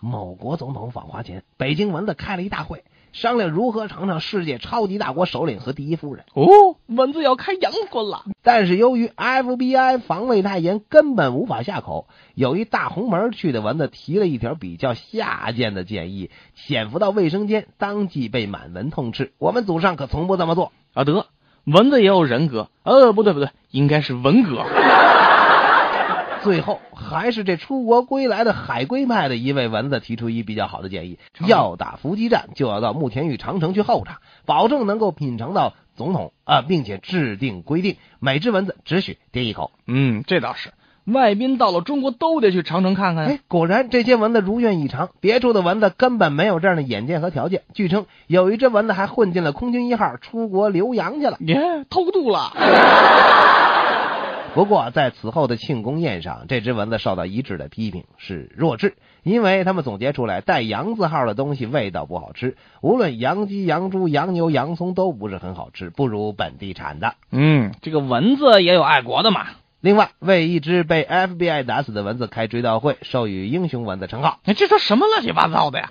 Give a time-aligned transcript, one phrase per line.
[0.00, 6.24] 某国总统访华前，北京蚊子开了一大会，商量如何尝尝世界超级大国首领和第一夫人。
[6.34, 6.46] 哦，
[6.86, 8.24] 蚊子要开洋荤了。
[8.42, 12.06] 但是由于 FBI 防卫太严，根本无法下口。
[12.34, 19.32] 有一大红门去的蚊子提了一条比较下贱的建议，潜伏到卫生间，当即被满蚊痛斥。
[19.38, 21.04] 我们祖上可从不这么做啊！
[21.04, 21.26] 得，
[21.64, 22.70] 蚊子也有人格？
[22.84, 24.64] 呃，不对不对，应该是文革。
[26.42, 39.70] 最后还是这出国归来的海归派的一位蚊子提出一比较好的建议：要打伏击战，就要到慕田峪长城去候场，保证能够品尝到总统啊，并且制定规定，每只蚊子只许叮一口。
[39.86, 40.70] 嗯，这倒是，
[41.04, 47.62] 外宾到了中国都得去长城看看哎，果然这些蚊子如愿以偿，别处的蚊子根本没有这样的眼界和条件。
[47.74, 52.52] 据称，有一只蚊子还混进了空军一号，出国留洋去了，耶，偷渡了。
[54.52, 67.14] 不过，在此后的庆功宴上，这只蚊子受到一致的批评是弱智，因为他们总结出来带“羊”字号的东西味道不好吃，无论羊鸡、羊猪、羊牛、洋葱都不是很好吃，不如本地产的。
[67.30, 69.46] 嗯，这个蚊子也有爱国的嘛。
[69.80, 74.40] 另外，为一只被 FBI 打死的蚊子开追悼会，授予英雄蚊子称号。
[74.44, 75.90] 你这都什么乱七八糟的呀？